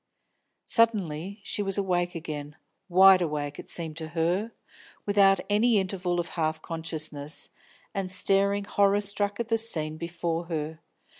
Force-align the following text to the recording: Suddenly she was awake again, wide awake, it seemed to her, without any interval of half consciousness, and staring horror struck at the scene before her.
Suddenly 0.65 1.39
she 1.43 1.61
was 1.61 1.77
awake 1.77 2.15
again, 2.15 2.55
wide 2.89 3.21
awake, 3.21 3.59
it 3.59 3.69
seemed 3.69 3.97
to 3.97 4.07
her, 4.17 4.51
without 5.05 5.39
any 5.47 5.77
interval 5.77 6.19
of 6.19 6.29
half 6.29 6.59
consciousness, 6.59 7.49
and 7.93 8.11
staring 8.11 8.63
horror 8.63 9.01
struck 9.01 9.39
at 9.39 9.49
the 9.49 9.59
scene 9.59 9.97
before 9.97 10.45
her. 10.45 10.79